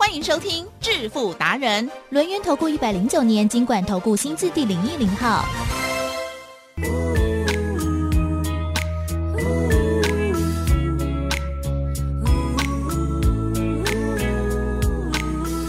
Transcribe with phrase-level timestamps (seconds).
[0.00, 5.44] 欢迎收听致富达人，轮源投顾一百零九年经管投顾新字第零一零号。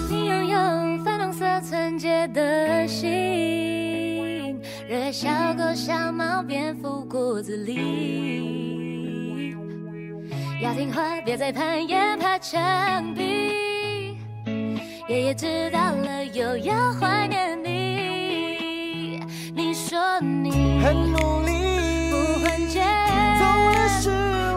[0.10, 0.58] 你拥有
[1.04, 9.58] 粉红色纯洁的心，热小狗、小猫、蝙蝠、骨子里。
[10.62, 13.71] 要听话，别再攀岩爬墙壁。
[15.12, 19.20] 爷爷知道了，又要怀念你。
[19.54, 21.52] 你说你很努力，
[22.10, 22.80] 不换届，
[23.38, 24.10] 走的是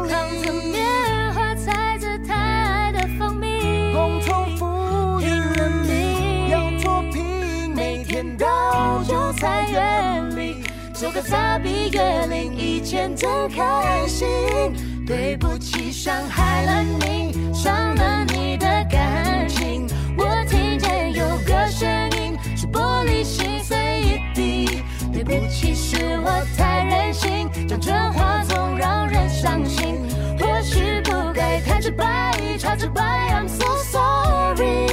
[0.09, 0.87] 扛着棉
[1.35, 3.93] 花，踩着它的蜂蜜。
[3.93, 10.63] 共同富裕拼了命要脱贫，每天到韭菜园里，
[10.95, 14.29] 收个杂比月领一千真开心。
[15.05, 19.85] 对不起，伤害了你，伤了你的感情。
[21.71, 24.83] 声音，是玻璃心碎一地。
[25.13, 29.97] 对不起，是我太任性，讲真话总让人伤心。
[30.39, 34.87] 或许不该太直白，太直白，I'm so sorry，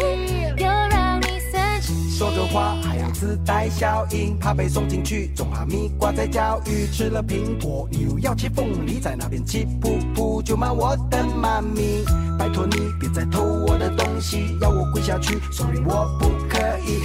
[0.57, 2.09] 又让你生气。
[2.17, 6.87] 说着话还要自带效应，怕被送进去，种哈密瓜在教育。
[6.91, 12.05] 吃了苹果，你又要切凤梨，在那边气噗噗，就骂我的妈咪。
[12.37, 16.29] 拜托你别再偷我的东西，要我跪下去，sorry 我不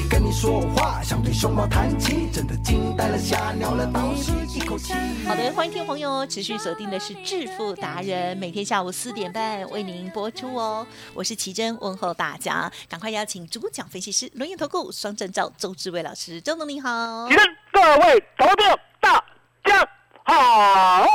[0.08, 4.92] 跟你说话，想对熊猫弹琴，真的惊呆了，吓尿了，倒吸一口气。
[5.26, 10.86] 好的，欢迎听众朋友持续锁定的是致富达人，每天下午四点半为您播出哦。
[11.14, 17.36] 我是奇珍，问候大家，赶快邀请主讲分析师轮眼投顾双证照周志伟老师，周总你好请。
[17.36, 19.22] 问各位投票大
[19.64, 19.88] 家
[20.26, 21.06] 好，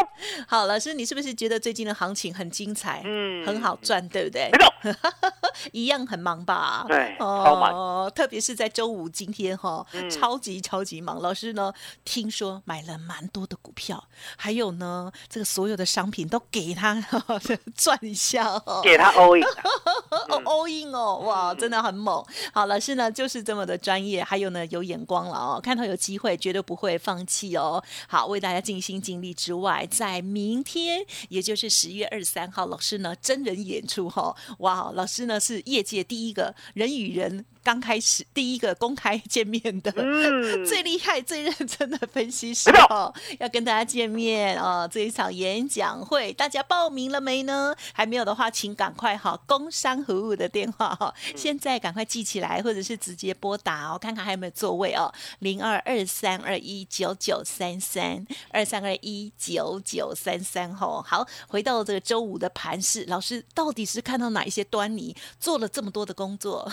[0.47, 4.49] 好，老师，你是不是觉得最近的行情很精彩，嗯很好赚，对不对
[5.73, 6.85] 一样很忙吧？
[6.87, 11.19] 对哦，特别是在周五今天哈、嗯超级超级忙。
[11.21, 11.73] 老师呢，
[12.05, 14.01] 听说买了蛮多的股票，
[14.37, 16.95] 还有呢，这个所有的商品都给他
[17.75, 18.81] 赚一下哦。
[18.83, 19.43] 给他 all in，
[20.29, 22.23] 哦，all in 哦，哇，真的很猛。
[22.53, 27.83] 好，老师呢就是这么的专业，还有呢有眼光了哦，看到有机会绝对不会放弃哦。
[28.07, 44.89] 好，为大家尽心经历之外，在明天，也就是十月二十三号，老师呢真人演出哈、哇，老师呢是业界第一个人与人刚开始第一个公开见面的，嗯最厉害、最认真的分析师哦，要跟大家见面哦。
[44.91, 47.75] 这一场演讲会，大家报名了没呢？
[47.93, 55.13] 还没有的话，请赶快哈，工商服务的电话哈，嗯现在赶快记起来，或者是直接拨打哦，看看还有没有座位哦。
[55.39, 61.03] 零二二三二一九九三三二三二一九九三三吼。
[61.05, 66.71] 好，回到这个周五的盘市，老师到底是看到哪一些端倪，做了这么多的工作？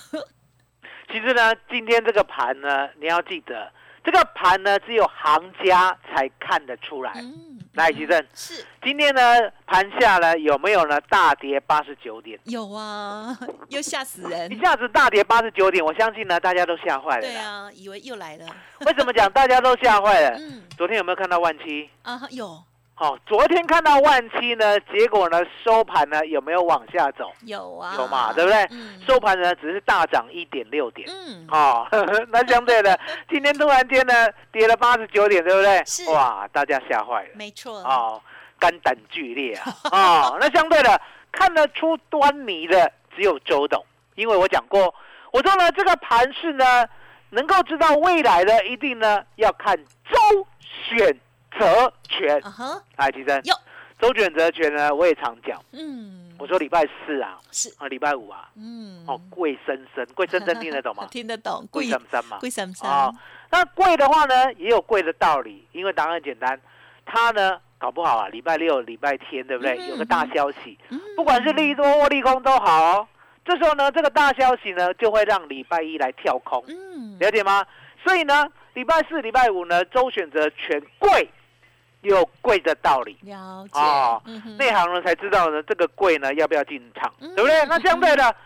[1.11, 3.71] 其实呢，今天这个盘呢，你要记得，
[4.05, 7.13] 这个盘呢只有行家才看得出来。
[7.17, 9.23] 嗯，来，吉正，是今天呢
[9.67, 12.39] 盘下呢有没有呢大跌八十九点？
[12.45, 13.37] 有啊，
[13.71, 14.59] 又吓死人一。
[14.61, 17.23] 下子大跌八十九点，我相信呢大家都吓坏了。
[17.23, 17.37] 对。
[17.37, 18.47] 啊，以为又来了。
[18.81, 20.37] 为什么讲大家都吓坏了？
[20.39, 21.91] 嗯昨天有没有看到万七？
[22.03, 22.63] 啊，有
[23.01, 27.31] 好、昨天看到万七呢，结果呢收盘呢有没有往下走？
[27.43, 28.61] 有啊，有嘛，对不对？
[28.73, 31.09] 嗯收盘呢只是大涨一点六点。
[31.09, 31.87] 嗯，哦，
[32.31, 32.99] 那相对的，
[33.31, 35.81] 今天突然间呢跌了八十九点，对不对？
[35.87, 37.73] 是哇，大家吓坏了没错。
[37.85, 38.21] 哦，
[38.59, 39.63] 肝胆俱裂啊！
[40.33, 43.81] 哦，那相对的看得出端倪的只有周董，
[44.17, 44.93] 因为我讲过，
[45.31, 46.85] 我说呢这个盘势呢
[47.31, 50.47] 能够知道未来的，一定呢要看周
[50.89, 51.17] 选
[51.57, 52.41] 择权。
[52.45, 53.55] 啊哈，哎，其实有
[53.99, 61.07] 周选择权呢，我也常讲，嗯，我说礼拜四啊，是，啊礼拜五啊，嗯，哦贵生生，贵生生听得懂吗？
[61.11, 62.39] 听得懂，贵贵生生嘛。
[62.39, 63.15] 贵什么哦，
[63.51, 66.61] 那贵的话呢，也有贵的道理，因为答案简单，
[67.05, 69.77] 它呢搞不好啊，礼拜六、礼拜天，对不对？
[69.79, 73.09] 嗯有个大消息，嗯不管是利多或利空都好哦。
[73.45, 77.67] 这时候呢，这个大消息呢，就会让礼拜一来跳空，嗯，了解吗？
[78.05, 81.29] 所以呢，礼拜四、礼拜五呢，周选择权贵
[82.03, 83.17] 有贵的道理。
[83.23, 83.79] 了解。
[83.79, 84.23] 哦
[84.59, 87.67] 内行人才知道呢，这个贵呢要不要进场，嗯对不对？
[87.67, 88.37] 那相对的，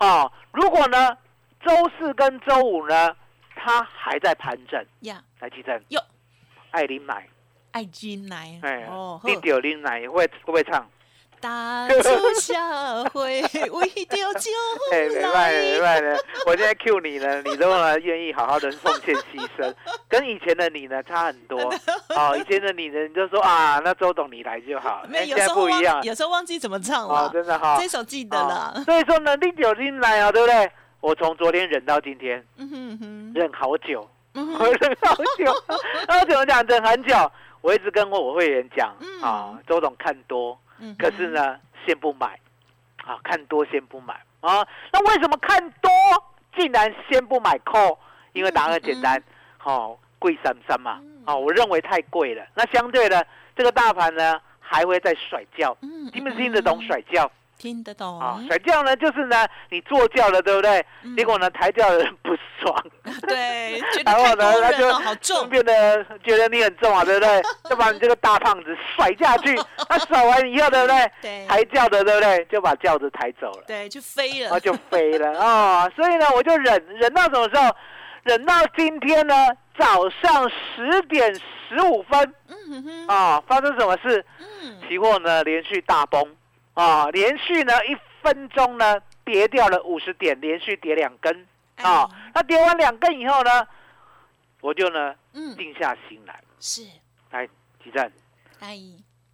[0.00, 1.16] 哦，如果呢
[1.64, 3.14] 周四跟周五呢，
[3.54, 6.00] 它还在盘整，呀，来提振有
[6.70, 7.26] 爱林买，
[7.72, 10.88] 爱金奶哎，哦，你丢啉奶会会不会唱？
[11.42, 12.00] 打出
[12.40, 12.54] 社
[13.12, 14.50] 会，为着就
[14.92, 19.74] 哎，没办法，没办法，我现在 Q 你呢， 你都呢愿意好好的奉献牺牲，
[20.08, 21.58] 跟以前的你呢差很多。
[22.14, 27.30] 哦，以前的你呢，你就说啊，那周董你来就好，没有，哎现在有时候不一样，有时候忘记怎么唱哦，了。
[27.32, 27.76] 真的哈。
[27.80, 28.84] 这首记得了哦。
[28.84, 30.70] 所以说呢，你丢啉奶啊，对不对？
[31.00, 32.46] 我从昨天忍到今天，
[33.34, 35.52] 忍好久，嗯我忍好久，
[36.06, 36.64] 那我怎么讲？
[36.66, 37.14] 忍很久。
[37.60, 42.38] 我一直跟我会员讲嗯啊，周董看多，嗯可是，呢，先不买，
[43.04, 44.66] 啊，看多先不买啊。
[44.92, 45.90] 那为什么看多
[46.56, 47.96] 竟然先不买 call？
[48.32, 49.22] 因为答案很简单，
[49.58, 52.44] 好，贵三三嘛，嗯哦，我认为太贵了。
[52.54, 53.24] 那相对的，
[53.54, 56.82] 这个大盘呢还会再甩轿，嗯听不听得懂？
[56.82, 57.30] 甩轿
[57.62, 58.42] 听得懂啊？
[58.48, 60.84] 甩轿呢，就是呢，你坐轿了，对不对？
[61.04, 62.74] 嗯结果呢，抬轿的人不爽，
[63.28, 64.52] 对，觉得然后太呢，
[65.04, 65.44] 他就。
[65.46, 67.42] 变得觉得你很重啊，对不对？
[67.70, 69.54] 就把你这个大胖子甩下去，
[69.88, 71.10] 他甩完以后，对不对？
[71.20, 72.44] 对抬轿的，对不对？
[72.46, 74.60] 就把轿子抬走了，对，就飞了然后。
[74.60, 77.70] 就飞了啊、所以呢，我就忍忍到什么时候？
[78.24, 79.34] 忍到今天呢
[79.76, 82.34] 早上十点十五分
[82.70, 84.24] 嗯啊、发生什么事？
[84.38, 86.24] 嗯，期货呢连续大崩
[86.74, 91.46] 啊、连续呢一分钟呢跌掉了五十点，连续跌两根
[91.76, 93.66] 啊、哎那跌完两根以后呢，
[94.60, 96.82] 我就呢嗯，定下心来，是，
[97.30, 97.46] 来
[97.82, 98.10] 急战，
[98.60, 98.78] 哎，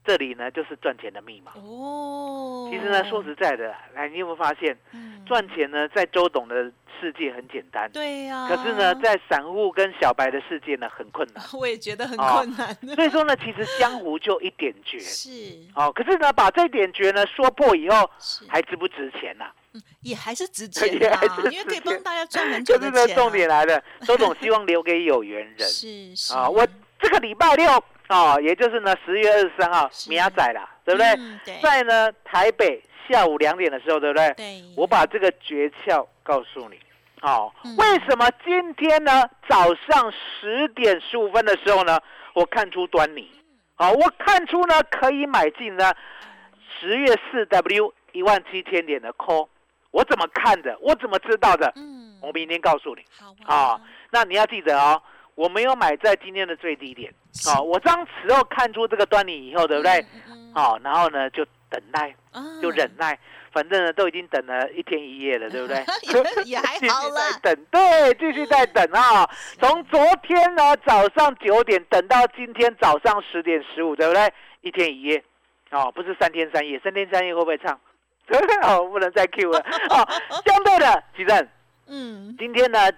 [0.08, 1.52] 这里呢就是赚钱的密码。
[1.56, 11.44] 哦，其实呢，说实在的，来，你有没有发现嗯赚钱呢，在周董的世界很简单，对呀，可是呢，在散户跟小白的世界呢很困难。
[11.52, 12.74] 我也觉得很哦困难。
[12.96, 14.98] 所以说呢，其实江湖就一点绝。
[14.98, 15.30] 是
[15.74, 19.44] 哦，可是呢，把这一点绝呢说破以后，是，还值不值钱呐、
[20.00, 23.20] 也还是值钱 也啊还是，因为可以帮大家赚很久可是呢，的钱啊。
[23.20, 26.48] 重点来了，周董希望留给有缘人是是啊。
[26.48, 26.66] 我
[26.98, 31.06] 这个礼拜六啊，也就是呢十月二十三号，是米亚仔啦，对不对？
[31.16, 34.32] 嗯对在呢台北下午两点的时候，对不对？
[34.34, 36.78] 对，我把这个诀窍告诉你。
[37.20, 42.00] 好、嗯为什么今天呢早上十点十五分的时候呢，
[42.34, 43.30] 我看出端倪。
[43.74, 45.92] 好、我看出呢可以买进呢
[46.80, 49.48] 十月四 W 一万七千点的 call。
[49.90, 50.78] 我怎么看的？
[50.80, 51.72] 我怎么知道的？
[51.76, 53.02] 嗯，我明天告诉你。
[53.44, 53.80] 好啊，
[54.10, 55.02] 那你要记得哦，
[55.38, 57.14] 我没有买在今天的最低点。
[57.32, 60.04] 是啊，我当时候看出这个端倪以后，对不对？？
[60.28, 63.16] 嗯，好、然后呢就等待，嗯就忍耐，
[63.52, 65.76] 反正呢都已经等了一天一夜了， 对不对？
[66.02, 69.30] 也也还 继续好啦在等，对，继续在等啊。
[69.60, 74.32] 从昨天呢早上九点等到今天早上十点十五，对不对？
[74.62, 75.22] 一天一夜，
[75.70, 77.78] 哦，不是三天三夜，三天三夜会不会唱？
[78.62, 79.60] 哦，不能再 Q 了。
[79.90, 80.04] 哦，
[80.44, 81.48] 相对的，奇正，
[81.86, 82.90] 嗯，今天呢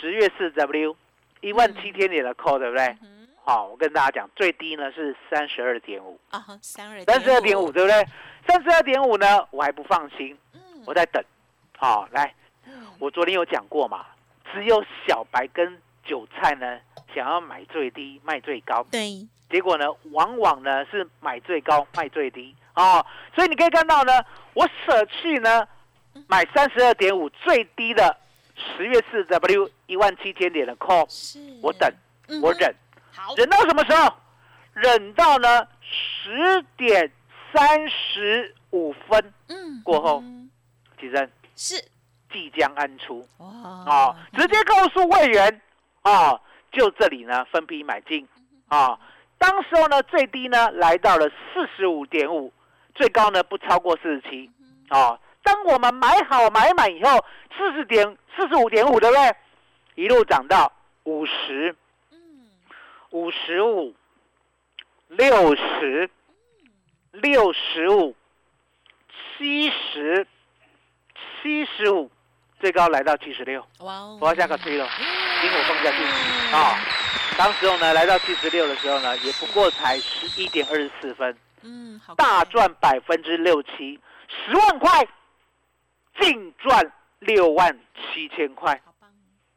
[0.00, 0.96] 十月四 W
[1.42, 2.86] 一万七千点的 call，对不对？
[3.02, 8.06] 嗯好、我跟大家讲，最低呢是三十二点五，啊，三十二点五，，对不对？
[8.46, 11.22] 三十二点五呢，我还不放心，嗯我在等。
[11.76, 12.32] 好、来，
[12.64, 14.06] 嗯我昨天有讲过嘛，
[14.52, 16.78] 只有小白跟韭菜呢
[17.12, 23.04] 想要买最低卖最高，对，结果呢，往往呢是买最高卖最低哦。
[23.34, 24.24] 所以你可以看到呢，
[24.54, 25.66] 我舍去呢
[26.28, 28.16] 买三十二点五最低的
[28.54, 31.06] 十月四 W 一万七千点的 call，
[31.62, 31.92] 我等，
[32.42, 32.74] 我忍，
[33.14, 34.12] 好，忍到什么时候？
[34.74, 37.12] 忍到呢十点
[37.52, 40.50] 三十五分，嗯过后嗯
[41.00, 41.84] 其实是。
[42.32, 43.28] 即将安出。
[43.36, 43.46] 哇。
[43.46, 45.60] 啊，直接告诉会员
[46.00, 46.40] 啊，
[46.72, 48.26] 就这里呢分批买进。
[48.68, 48.98] 啊。
[49.36, 52.50] 当时候呢最低呢来到了四十五点五，
[52.94, 54.50] 最高呢不超过四十七。
[54.88, 55.20] 啊。
[55.42, 57.24] 当我们买好买满以后，
[57.56, 59.34] 四十点四十五点五，对不对？
[59.94, 60.72] 一路涨到
[61.04, 61.74] 五十、
[62.10, 62.18] 嗯
[63.10, 63.94] 五十五、
[65.08, 66.08] 六十、
[67.10, 68.14] 六十五、
[69.36, 70.26] 七十、
[71.42, 72.10] 七十五，
[72.58, 73.62] 最高来到七十六。
[73.80, 74.88] 哇哦，我要下个推了，
[75.40, 76.78] 听我放下去嗯啊！
[77.36, 85.06] 当时候呢，来到七十六的时候呢，也不过才十一点二十四分，嗯，好大快赚百分之六七，十万块，
[86.20, 88.80] 净赚六万七千块。
[88.84, 89.10] 好棒，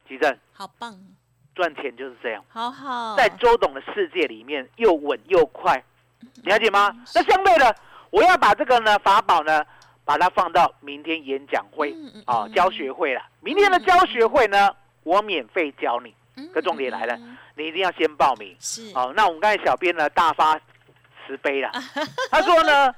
[0.07, 0.99] 吉正好棒，
[1.53, 5.83] 赚钱就是这样，好好，在周董的世界里面又稳又快，
[6.43, 6.95] 你了解吗？
[7.13, 7.75] 那相对的，
[8.09, 9.65] 我要把这个呢法宝呢，
[10.03, 11.91] 把它放到明天演讲会
[12.25, 13.21] 啊嗯教学会了。
[13.41, 16.09] 明天的教学会呢，我免费教你。
[16.37, 17.17] 嗯可重点来了
[17.55, 18.53] 你一定要先报名。
[18.59, 20.59] 是，好、那我们刚才小编呢大发
[21.25, 21.71] 慈悲啦，
[22.31, 22.93] 他说呢，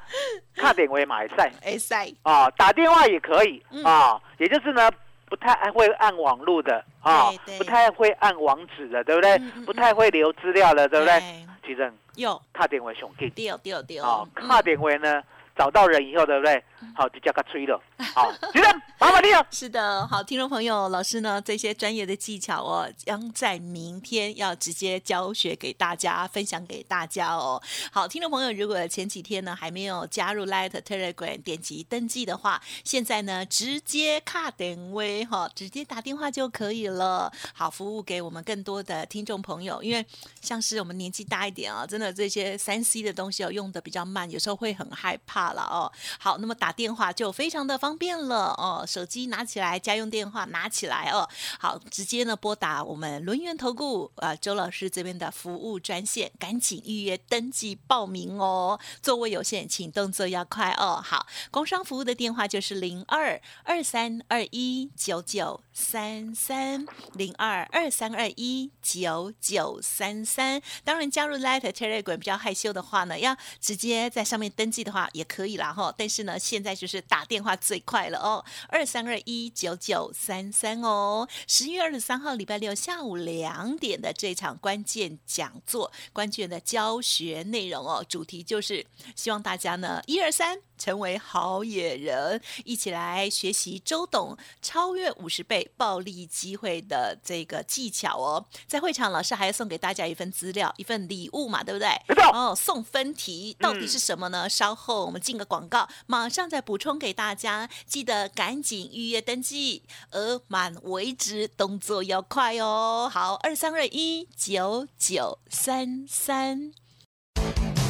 [0.56, 4.90] 差点为马赛哎塞，啊，打电话也可以啊，也就是呢
[5.30, 9.38] 不太会按网路的啊，不太会按网址的，对不对？
[9.66, 11.22] 不太会留资料的，对不对？
[11.66, 15.22] 其实有卡点位熊劲，丢丢丢，好，嗯卡点为呢，
[15.58, 16.64] 找到人以后，对不对？
[16.96, 17.82] 好，就叫他吹了，
[18.14, 18.66] 好，其实
[19.00, 19.46] 麻烦你了。
[19.52, 27.62] 是的，好，听众朋友，老师呢这些专业的技巧哦，将在明天要直接教学给大家，分享给大家哦。
[27.92, 37.32] 好，听众朋友，如果前几天呢还没有加入 Light Telegram 点击登记的话，现在呢直接卡点微哈，直接打电话就可以了。
[37.54, 40.06] 好，服务给我们更多的听众朋友，因为
[40.42, 45.92] 像是我们年纪大一点啊，真的这些三 C 的东西哦用的比较慢，有时候会很害怕了哦。
[46.20, 51.26] 好，那么打打电话就非常的方便了哦，手机拿起来，家用电话拿起来哦，
[51.58, 61.02] 好，直接呢拨打我们轮源投顾啊、周老师这边的服务专线，赶紧预约登记报名哦，座位有限，请动作要快哦。
[61.02, 70.62] 好，工商服务的电话就是零二二三二一九九三三零二二三二一九九三三。
[70.84, 75.94] 当然，加入 Light Telegram 比较害羞的话呢，要直接在上面登记的话也可以啦哈。
[75.98, 81.30] 但是呢，现现在就是打电话最快了哦，二三二一九九三三哦。
[81.46, 88.84] 十一月二十三号礼拜六下午两点的这场关键讲座，关键的教学内容哦，主题就是
[89.16, 98.46] 希望大家呢一二三成为好野人，一起来学习周董超越五十倍暴利机会的这个技巧哦。
[98.68, 101.90] 在会场，老师还要送给大家一份资料，一份礼物嘛，对不对？
[102.34, 104.50] 哦，送分题到底是什么呢？
[104.50, 107.70] 稍后我们进个广告，马上再补充给大家。
[107.86, 113.10] 记得赶紧预约登记，额满为止，动作要快哦。
[113.12, 116.87] 好，二三二一九九三三。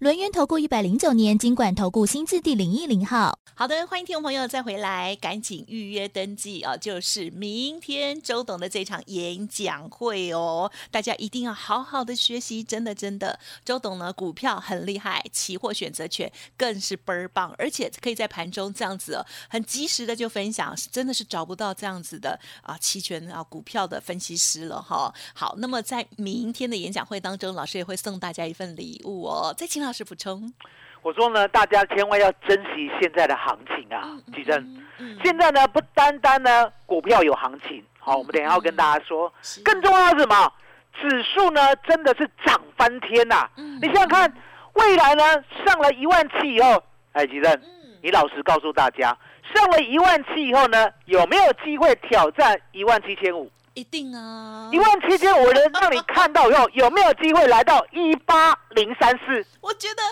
[0.00, 3.38] 轮源投顾一百零九年金管投顾新字第零一零号。
[3.54, 6.74] 好的，欢迎听众朋友再回来，赶紧预约登记啊！
[6.74, 13.38] 就是明天周董的这场演讲会哦，大家一定要好好的学习，真的真的。
[13.62, 25.12] 周董呢，股票很厉害，期货选择权更是倍儿棒，而且可以在盘中这样子、哦、很及时的就分享，真的是找不到这样子的啊期权啊股票的分析师了哈。
[25.34, 29.54] 好，那么在明天的演讲会当中，老师也会送大家一份礼物哦。
[29.54, 30.52] 再请老师补充。
[31.02, 34.58] 我说呢，大家千万要珍惜现在的行情啊，吉正。
[34.98, 39.32] 嗯现在呢，不单单呢股票有行情，好，我们等一下要跟大家说，
[39.64, 40.52] 更重要的是什么？
[41.00, 44.32] 指数呢真的是涨翻天呐、你想想看，
[44.74, 45.22] 未来呢
[45.64, 46.82] 上了一万七以后，
[47.12, 47.62] 哎，吉正，
[48.02, 49.16] 你老实告诉大家，
[49.54, 53.50] 上了一万七以后呢，有没有机会挑战一万七千五？
[53.80, 59.46] 一定啊，一万七千五能，让你看到以后，有没有机会来到一八零三四？
[59.62, 60.02] 我觉得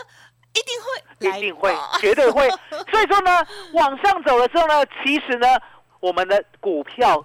[0.55, 2.49] 一定会，一定会，绝对会。
[2.91, 5.47] 所以说呢，往上走的时候呢，其实呢，
[6.01, 7.23] 我们的股票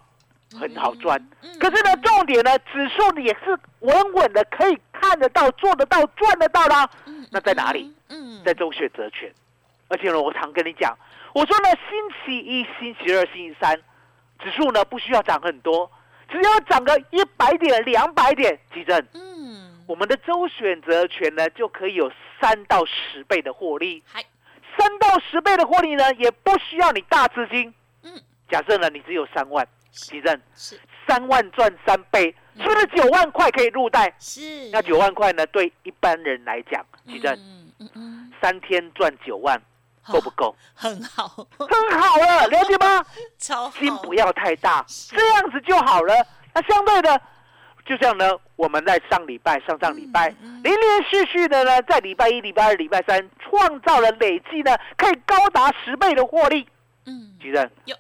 [0.60, 1.18] 很好赚。
[1.42, 6.90] 嗯可是呢，重点呢，指数也是稳稳的，可以看得到、做得到、赚得到啦。
[7.32, 7.96] 那在哪里？
[8.10, 9.34] 嗯，在中选择权。
[9.88, 10.94] 而且呢，我常跟你讲，
[11.34, 13.80] 我说呢，星期一、星期二、星期三，
[14.40, 15.90] 指数呢不需要涨很多，
[16.30, 24.04] 只要涨个一百点、两百点，急震，嗯，我们的周选择权呢就可以有三到十倍的获利。
[24.06, 24.24] 还
[24.78, 27.74] 三到十倍的获利呢，也不需要你大资金。
[28.04, 28.12] 嗯，
[28.50, 30.80] 假设呢你只有三万，急震是。
[31.06, 39.62] 三万赚三倍，是不是九万块可以入袋，是，那九万块呢对一般人来讲，急震嗯嗯嗯，三天赚九万
[40.12, 40.56] 够不够？
[40.76, 43.04] 很好，很好了，了解吗？
[43.78, 46.14] 心不要太大，是这样子就好了。
[46.54, 47.22] 那相对的，
[47.86, 56.68] 就像呢，我们在上礼拜、上上礼拜，嗯嗯连连续续的呢，在礼拜一、礼拜二、礼拜三，创造了累计呢，可以高达十倍的获利。
[57.06, 57.96] 嗯，举人有，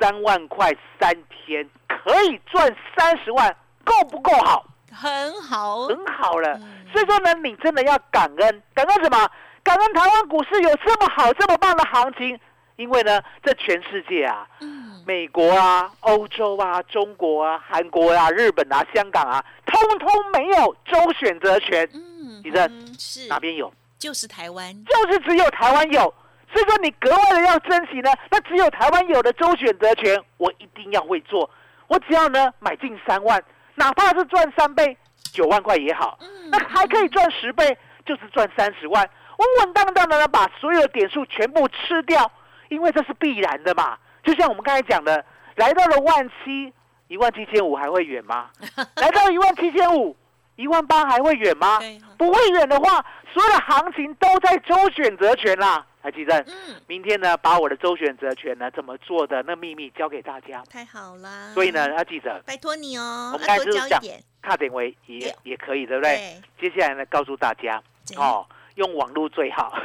[0.00, 4.64] 三万块三天可以赚三十万，够不够好？
[4.92, 6.54] 很好，很好了。
[6.62, 9.28] 嗯所以说呢，你真的要感恩，感恩什么？
[9.66, 12.38] 感恩台湾股市有这么好、这么棒的行情，
[12.76, 23.72] 因为呢，这全世界啊，嗯，美国啊、欧洲啊、中国啊、韩国啊、日本啊、香港啊，通通没有周选择权，嗯，地震嗯是哪边有？
[23.98, 26.14] 就是台湾，就是只有台湾有。
[26.52, 31.50] 所以说你格外的要珍惜呢，那只有台湾有的周选择权，我一定要会做。
[31.88, 33.42] 我只要呢买进三万，
[33.74, 34.96] 哪怕是赚三倍，
[35.32, 39.04] 九万块也好，嗯那还可以赚十倍，就是赚三十万。
[39.36, 42.30] 稳稳当当的呢，把所有的点数全部吃掉，
[42.68, 43.98] 因为这是必然的嘛。
[44.22, 45.24] 就像我们刚才讲的，
[45.56, 46.72] 来到了万七，
[47.08, 48.50] 一万七千五还会远吗？
[48.96, 50.16] 来到一万七千五，
[50.56, 51.78] 一万八还会远吗？
[52.18, 55.86] 不会远的话，所有的行情都在周选择权啦。
[56.02, 60.62] 台积电，嗯，明天呢，把我的周选择权呢怎么做的那秘密交给大家。
[60.70, 64.00] 太好啦，所以呢，要记得拜托你哦，我们要多刚才就是讲
[64.40, 66.40] 卡点位也也可以，对不对？
[66.60, 67.82] 接下来呢，告诉大家
[68.16, 69.72] 哦，用网络最好。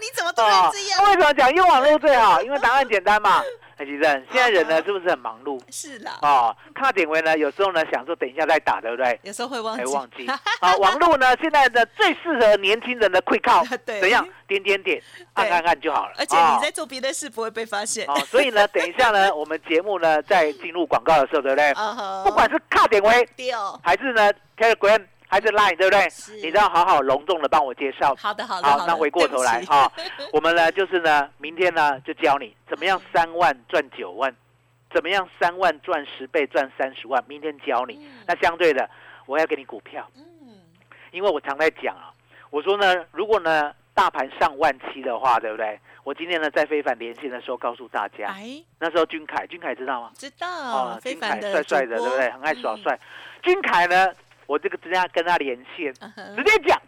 [0.00, 1.04] 你怎么突然哦这样？
[1.04, 2.40] 为什么讲用网络最好？
[2.40, 3.42] 因为答案简单嘛。
[3.76, 5.56] 台积电，现在人呢是不是很忙碌？
[5.70, 9.16] 是啦，哦，卡点位呢，有时候呢想说等一下再打，对不对？
[9.22, 10.26] 有时候会忘记，还忘记
[10.58, 14.26] 啊，网络呢现在的最适合年轻人的 quick 靠， 对怎样？
[14.48, 15.00] 点点点，
[15.34, 16.14] 按按按就好了。
[16.18, 21.72] 而且哦你在做别的事不会被发现，哦，所以呢，等一下呢，我们节目呢在进入广告的时候，对不对？
[22.24, 26.08] 不管是卡点位丢，还是呢 Telegram 还是 Line，对不对？
[26.42, 28.14] 你都要好好隆重的帮我介绍。
[28.18, 29.90] 好的好的好，那回过头来哈，
[30.32, 34.34] 我们呢就是呢，明天呢就教你怎么样三万赚九万，
[34.92, 37.94] 怎么样三万赚十倍赚三十万，明天教你。
[38.00, 38.88] 嗯那相对的，
[39.26, 40.22] 我要给你股票，嗯，
[41.12, 42.10] 因为我常在讲啊，
[42.50, 45.78] 我说呢，如果呢大盘上万七的话，对不对？
[46.04, 50.10] 我今天呢在非凡连线的时候告诉大家，哎，那时候君凯，君凯知道吗？
[50.14, 52.30] 知道哦，非君凯凡的帅帅的，对不对？
[52.30, 52.98] 很爱耍，嗯帅。
[53.42, 54.10] 君凯呢，
[54.48, 55.92] 我这个直接跟他连线，
[56.34, 56.80] 直接讲，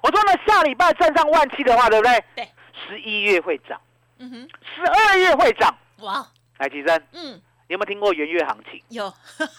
[0.00, 2.24] 我说呢下礼拜站上万七的话，对不对？
[2.34, 2.48] 对。
[2.88, 3.78] 十一月会涨，
[4.18, 5.74] 嗯哼，十二月会涨。
[5.98, 6.26] 哇，
[6.58, 7.34] 来，吉生，嗯，
[7.68, 8.82] 你有没有听过元月行情？
[8.88, 9.12] 有。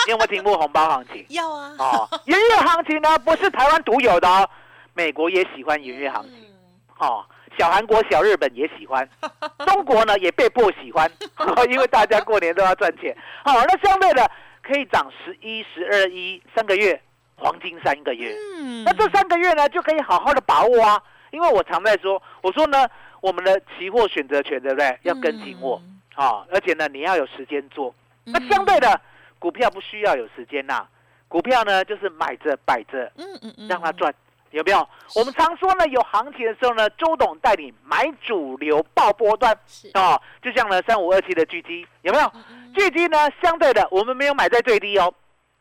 [0.06, 1.26] 你有没有听过红包行情？
[1.30, 4.50] 要啊，哦，元月行情呢不是台湾独有的哦，
[4.93, 6.34] 美国也喜欢元月行情。
[6.39, 6.56] 嗯。
[7.00, 7.26] 哦，
[7.58, 9.08] 小韩国、小日本也喜欢，
[9.65, 11.12] 中国呢也被迫喜欢，
[11.69, 13.15] 因为大家过年都要赚钱。
[13.43, 14.30] 好、那相对的
[14.63, 17.00] 可以涨十一、十二一三个月，
[17.38, 18.36] 黄金三个月。
[18.60, 18.84] 嗯。
[18.84, 22.88] 那这三个月呢就可以好好的把握啊，因为我常在说，我说呢，
[23.21, 25.00] 我们的期货选择权对不对？
[25.04, 27.93] 要跟紧我嗯啊、而且呢你要有时间做。
[28.23, 29.00] 那相对的，
[29.38, 30.84] 股票不需要有时间呐、
[31.28, 34.12] 股票呢就是买着摆着，嗯嗯嗯，让它赚，
[34.50, 34.89] 有没有？
[35.15, 39.56] 我们常说呢，有行情的时候呢，周董带你买主流爆波段。
[39.67, 39.91] 是。
[39.93, 42.26] 哦，就像呢三五二七的巨基，有没有？
[42.34, 42.73] 嗯。
[42.73, 45.13] 巨基呢，相对的我们没有买在最低哦，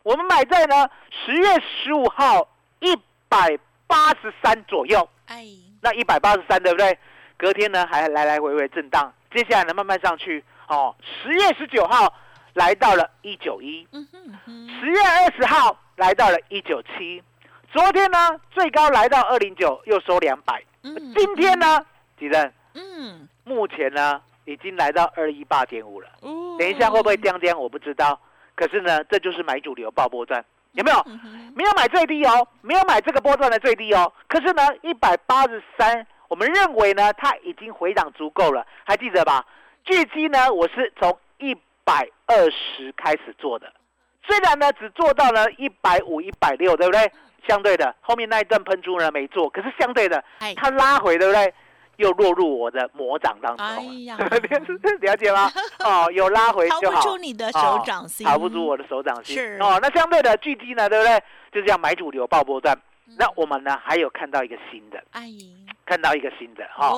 [0.07, 2.47] 我们买在呢十月十五号
[2.79, 2.95] 一
[3.29, 5.45] 百八十三左右，哎，
[5.83, 6.97] 那一百八十三对不对？
[7.37, 10.45] 隔天呢还来来回回震荡，接下来呢慢慢上去。
[10.69, 12.15] 哦，十月十九号
[12.55, 13.85] 来到了一九一。
[14.81, 17.21] 十月二十号来到了一九七，
[17.73, 20.63] 昨天呢最高来到二零九，又收两百。
[20.85, 21.85] 嗯今天，呢，
[22.17, 26.09] 几任嗯，目前呢已经来到二一八点五了。
[26.21, 26.55] 哦。
[26.61, 28.21] 等一下会不会降降我不知道，
[28.57, 31.05] 可是呢这就是买主流爆波段，有没有？
[31.55, 34.13] 没有买最低哦，没有买这个波段的最低哦。
[34.27, 39.47] 可是呢，一百八十三，我们认为呢，它已经回档足够了，还记得吧？
[39.85, 43.73] 巨基呢，我是从一百二十开始做的，
[44.27, 47.11] 虽然呢只做到了一百五、一百六，对不对？
[47.47, 51.55] 相对的，后面那一段喷出呢没做，可是相对的，哎，它拉回，对不对？
[51.97, 53.95] 又落入我的魔掌当中哎了。
[54.05, 54.17] 呀，
[55.01, 55.51] 了解吗？
[55.85, 57.01] 哦，有拉回逃不就好。
[57.03, 59.37] 出你的手掌心，逃不出我的手掌心。
[59.37, 61.19] 是哦，那相对的巨低呢，对不对？
[61.53, 62.75] 就这样买主流爆波段。
[62.77, 65.31] 嗯那我们呢，还有看到一个新的，哎，
[65.87, 66.93] 看到一个新的哈、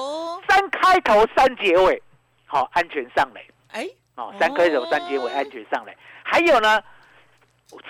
[0.49, 2.03] 三开头三结尾，
[2.47, 5.95] 好、安全上垒哎，哦，三开头三结尾安全上垒。
[6.25, 6.83] 还有呢，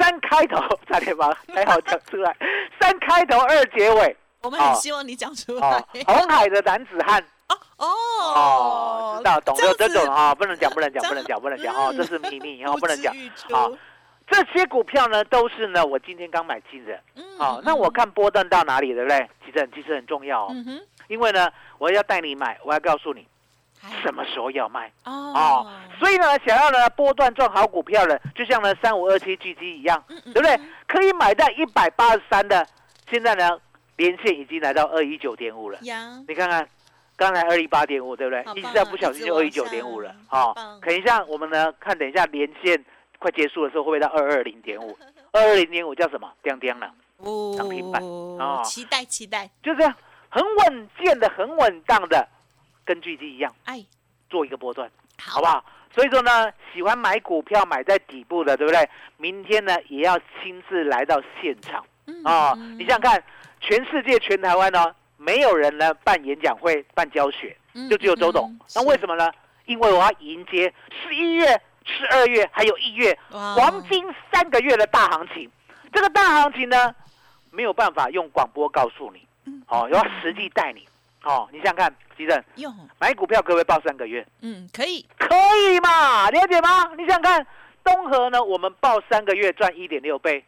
[0.01, 2.37] 三开头差点把还好讲出来，
[2.81, 5.69] 三开头二结尾我们很哦希望你讲出来。
[5.69, 7.23] 哦，红海的男子汉。
[7.49, 9.15] 哦，哦。
[9.19, 11.97] 知道懂就这种啊，不能讲，不能讲，不能讲，不能讲哦，嗯。
[11.97, 13.15] 这是秘密哦，不能讲。
[13.51, 13.71] 好
[14.31, 17.01] 这些股票呢，都是呢，我今天刚买进的。
[17.15, 19.27] 嗯好、那我看波段到哪里，对不对？
[19.45, 23.27] 其实很其实很重要哦，嗯哼，因为呢，我要带你买，我要告诉你
[23.83, 24.93] 哎什么时候要卖。
[25.05, 25.33] 哦。
[25.35, 25.73] 哦。
[25.99, 30.61] 所以呢，想要呢波段赚好股票的，就像呢三五二七 G G 一样，嗯对不对？
[30.87, 32.67] 可以买在一百八十三的，
[33.11, 33.59] 现在呢
[33.99, 35.79] 连线已经来到二一九点五了。
[35.83, 36.67] 呀，你看看，
[37.17, 40.11] 刚才二一八点五，对不对一直在不小心就二一九点五了。
[40.31, 42.83] 哦好等，一下我们呢看，等一下连线
[43.19, 44.97] 快结束的时候，会不会到二二零点五？
[45.33, 46.33] 二二零点五叫什么？
[46.43, 46.91] 叮叮了。
[47.57, 49.93] 涨停板哦期待期待，就这样，
[50.29, 52.27] 很稳健的、很稳当的，
[52.85, 53.85] 跟巨基一样哎，
[54.31, 54.89] 做一个波段，
[55.21, 55.65] 好好不好？
[55.93, 58.89] 所以说呢，喜欢买股票买在底部的，对不对？
[59.17, 63.21] 明天呢也要亲自来到现场嗯啊、嗯你想想看，
[63.61, 68.49] 全世界、全台湾呢，没有人呢办演讲会、办教学，嗯就只有周董。
[68.51, 69.31] 嗯那为什么呢？
[69.67, 71.47] 因为我要迎接十一月、
[71.85, 75.51] 十二月还有一月哇黄金三个月的大行情。
[75.93, 76.95] 这个大行情呢，
[77.51, 80.87] 没有办法用广播告诉你，嗯哦，要实际带你。
[81.25, 84.27] 哦，你想想看，吉正用，买股票可不可以报三个月？
[84.41, 86.31] 嗯，可以，可以嘛？
[86.31, 86.91] 了解吗？
[86.97, 87.47] 你想想看，
[87.83, 90.45] 东河呢，我们报三个月赚一点六倍，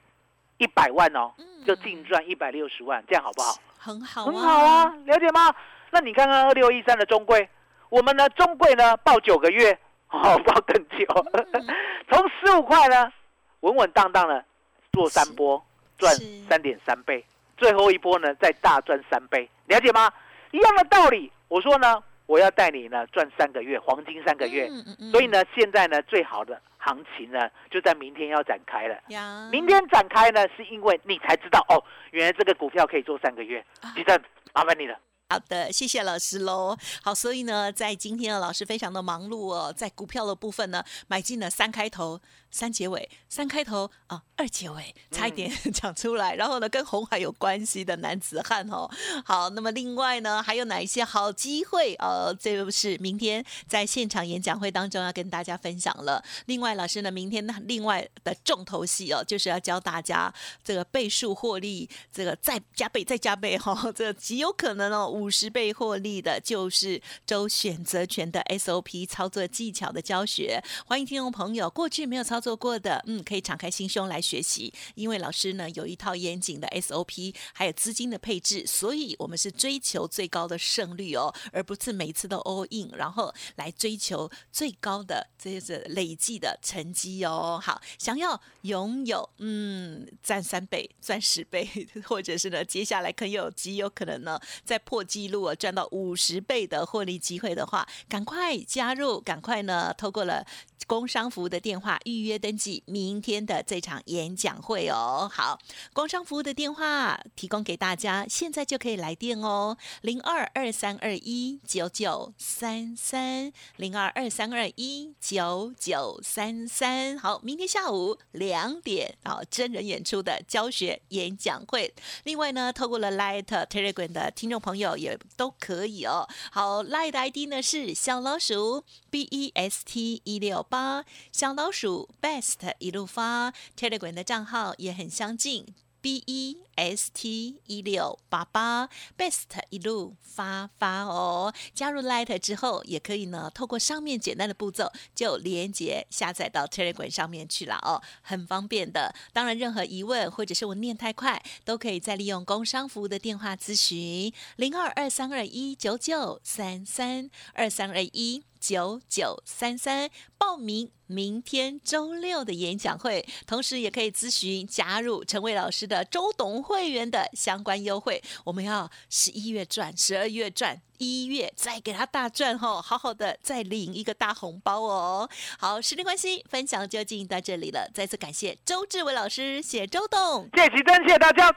[0.59, 3.55] 一百万哦，嗯就净赚一百六十万，这样好不好？
[3.79, 5.55] 很好，很好啊，，了解吗？
[5.91, 7.49] 那你看看二六一三的中贵，
[7.89, 9.77] 我们呢中贵呢报九个月，
[10.11, 11.07] 哦， 报更久，
[11.53, 11.67] 嗯。
[12.11, 13.13] 从十五块呢
[13.61, 14.45] 稳稳当当的
[14.93, 15.65] 做三波，
[15.97, 16.15] 赚
[16.49, 17.25] 三点三倍，
[17.57, 20.13] 最后一波呢再大赚三倍，了解吗？
[20.51, 25.11] 一样的道理，我说呢，我要带你呢赚三个月，黄金三个月，嗯嗯嗯。
[25.13, 27.39] 所以呢，现在呢最好的行情呢
[27.71, 28.99] 就在明天要展开了。
[29.09, 31.77] 呀，明天展开呢，是因为你才知道哦，
[32.11, 33.65] 原来这个股票可以做三个月。
[33.83, 34.19] 啊吉正，
[34.55, 34.99] 麻烦你了。
[35.29, 36.77] 好的，谢谢老师喽。
[37.05, 42.19] 好，所以呢，在今天的，老师非常的忙碌哦，在股票的部分呢，买进了三开头、
[42.51, 46.35] 三结尾、三开头啊、二结尾，差一点 讲出来。
[46.35, 48.91] 然后呢，跟红海有关系的男子汉哦。
[49.25, 51.95] 好，那么另外呢，还有哪一些好机会？
[51.95, 56.23] 呃，这就是明天在现场演讲会当中要跟大家分享了。
[56.47, 60.33] 另外，老师呢，明天呢，另外的重头戏哦，就是要教大家
[60.65, 70.63] 这个倍数获利，这个再加倍再加倍哈、哦， 这个极有可能哦，五十倍获利的，就是周选择权的 SOP 操作技巧的教学。
[70.87, 87.61] 欢迎听众朋友，过去没有操作过的，嗯，可以敞开心胸来学习，因为老师呢有一套严谨的 SOP，还有资金的配置，所以我们是追求最高的胜率哦，而不是每次都 all in，然后来追求最高的这些累计的成绩哦。
[87.63, 91.69] 好，想要拥有嗯赚三倍、赚十倍，
[92.05, 100.47] 或者是呢接下来可有极有可能呢再破纪录啊赚到五十倍的获利机会的话，赶快加入，赶快呢透过了。
[100.87, 105.29] 工商服务的电话预约约登记明天的这场演讲会哦。
[105.33, 105.59] 好，
[105.93, 117.19] 工商服务的电话提供给大家，现在就可以来电哦，零二二三二一九九三三，零二二三二一九九三三。
[117.19, 121.93] 好，明天下午两点啊，真人演出的教学演讲会。
[122.23, 126.29] 另外呢，透过了 Light Telegram 的听众朋友也都可以哦。
[126.53, 135.67] 好，Light 的 ID 呢是小老鼠 B E S T 一六八，小老鼠 Best 一路发，Telegram 的账号也很相近。
[136.03, 149.15] B E S T 一六八八 Best 一路发发哦，加入 Light 之后，也可以呢，透过上面简单的步骤就连接下载到 Telegram 上面去了哦，很方便的。
[149.35, 158.43] 当然，任何疑问或者是我念太快，都可以再利用工商服务的电话咨询零二二三二一九九三三二三二一。
[158.61, 168.23] 九九三三报名明天周六的演讲会，同时也可以咨询加入陈伟老师的周董会员的相关优惠。
[168.45, 175.29] 我们要十一月赚，十二月赚，一月再给他大赚吼，好好的再领一个大红包哦。
[175.59, 177.91] 好，时间关系，分享就进行到这里了。
[177.93, 180.49] 再次感谢周志伟老师，谢周董。
[180.55, 181.51] 谢谢真，谢谢大家，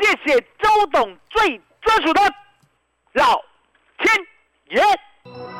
[0.00, 2.20] 谢谢周董最专属的
[3.14, 3.40] 老
[3.98, 4.14] 天
[4.70, 5.59] 爷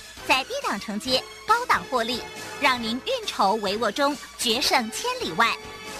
[0.31, 2.21] 在低档承接，高档获利，
[2.61, 5.53] 让您运筹帷幄中决胜千里外。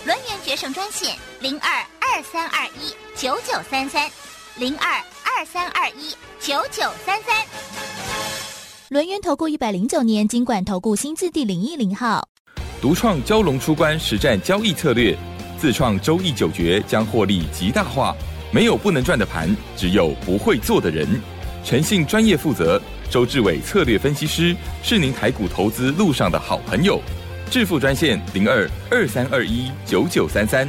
[0.06, 4.10] 轮源决胜专线零二二三二一九九三三
[4.56, 4.90] 零二
[5.26, 7.46] 二三二一九九三三。
[8.88, 12.26] 轮源投顾一百零九年金管投顾新字第零一零号。
[12.82, 15.14] 独创蛟龙出关实战交易策略，
[15.60, 18.16] 自创周易九诀将获利极大化。
[18.50, 21.06] 没有不能赚的盘，只有不会做的人。
[21.66, 26.98] 诚信、专业、负责，周志伟策略分析师是您台股投资路上的好朋友。
[27.50, 30.66] 致富专线零二二三二一九九三三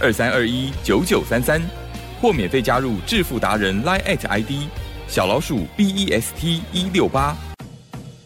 [0.00, 1.62] 二三二一九九三三，
[2.20, 4.68] 或免费加入致富达人 Line at ID
[5.06, 7.36] 小老鼠 B E S T 一六八。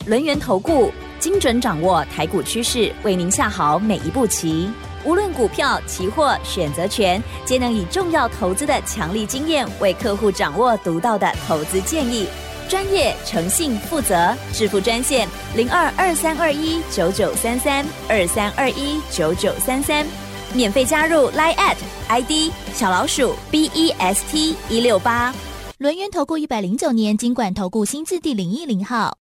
[0.06, 4.70] 轮源投顾精准掌握台股趋势，为您下好每一步棋。
[5.04, 12.26] 无论股票、期货、选择权，皆能以重要投资的强力经验，为客户掌握独到的投资建议。
[12.68, 15.26] 专业、诚信、负责，致富专线
[15.56, 20.06] 零二二三二一九九三三二三二一九九三三，
[20.54, 21.76] 免费加入 Line at
[22.08, 25.34] ID 小老鼠 B E S T 一六八。
[25.78, 29.16] 轮源投顾一百零九年金管投顾新字第零一零号。